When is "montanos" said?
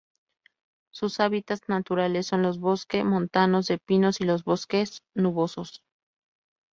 3.03-3.67